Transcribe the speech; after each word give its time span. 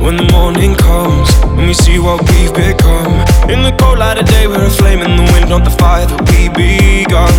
when 0.00 0.16
the 0.16 0.28
morning 0.32 0.74
comes. 0.74 1.28
When 1.56 1.66
we 1.66 1.74
see 1.74 1.98
what 1.98 2.20
we've 2.30 2.52
become. 2.52 3.12
In 3.48 3.62
the 3.62 3.74
cold 3.78 3.98
light 3.98 4.18
of 4.18 4.26
day, 4.26 4.46
we're 4.46 4.66
a 4.66 4.70
flame 4.70 5.00
in 5.00 5.16
the 5.16 5.22
wind, 5.32 5.48
not 5.48 5.64
the 5.64 5.70
fire 5.70 6.06
that 6.06 6.20
we 6.28 6.48
begun. 6.50 7.32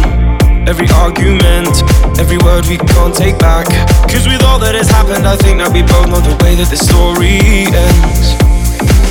Every 0.67 0.87
argument, 0.93 1.73
every 2.19 2.37
word 2.37 2.65
we 2.67 2.77
can't 2.77 3.13
take 3.13 3.37
back. 3.39 3.67
Cause 4.09 4.27
with 4.27 4.43
all 4.43 4.59
that 4.59 4.75
has 4.75 4.89
happened, 4.89 5.27
I 5.27 5.35
think 5.35 5.57
that 5.59 5.73
we 5.73 5.81
both 5.81 6.07
know 6.07 6.21
the 6.21 6.37
way 6.43 6.55
that 6.55 6.69
this 6.69 6.85
story 6.85 7.41
ends. 7.69 8.37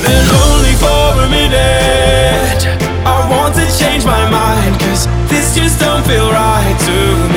Then 0.03 0.25
only 0.43 0.75
for 0.79 1.23
a 1.23 1.27
minute, 1.29 2.63
I 3.05 3.27
want 3.29 3.55
to 3.55 3.65
change 3.77 4.05
my 4.05 4.29
mind. 4.31 4.79
Cause 4.79 5.07
this 5.29 5.55
just 5.55 5.79
don't 5.79 6.03
feel 6.07 6.31
right 6.31 6.77
to 6.87 6.97
me. 7.29 7.30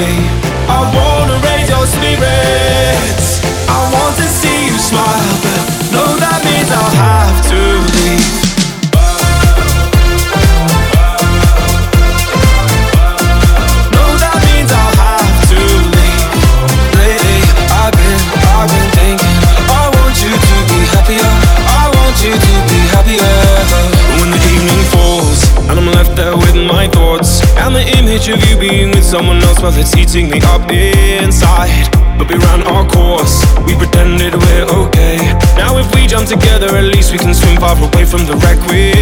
Of 28.29 28.41
you 28.49 28.57
being 28.57 28.89
with 28.91 29.05
someone 29.05 29.37
else, 29.43 29.61
well, 29.61 29.75
it's 29.77 29.95
eating 29.97 30.31
me 30.31 30.41
up 30.45 30.71
inside. 30.71 31.91
But 32.17 32.31
we 32.31 32.37
ran 32.37 32.63
our 32.63 32.87
course, 32.89 33.45
we 33.67 33.75
pretended 33.77 34.33
we're 34.33 34.69
okay. 34.87 35.19
Now 35.59 35.77
if 35.77 35.93
we 35.95 36.07
jump 36.07 36.29
together, 36.29 36.69
at 36.77 36.85
least 36.85 37.13
we 37.13 37.19
can 37.19 37.35
swim 37.35 37.59
far 37.59 37.77
away 37.77 38.05
from 38.07 38.25
the 38.25 38.37
wreck 38.41 38.57
we 38.71 38.94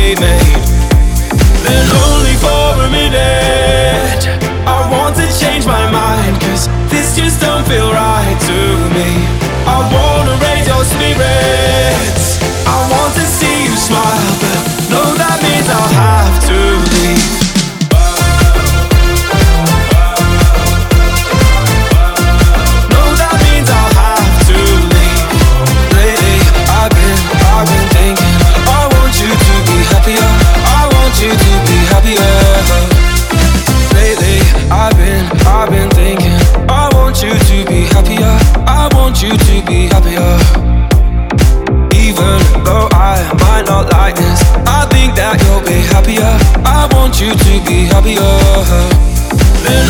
happier. 39.93 40.33
Even 41.93 42.39
though 42.65 42.89
I 42.93 43.21
might 43.45 43.65
not 43.67 43.93
like 43.93 44.17
this, 44.17 44.41
I 44.67 44.87
think 44.91 45.15
that 45.21 45.37
you'll 45.45 45.65
be 45.65 45.79
happier. 45.93 46.33
I 46.65 46.89
want 46.95 47.21
you 47.21 47.31
to 47.33 47.53
be 47.69 47.85
happier. 47.93 48.33
And 49.69 49.87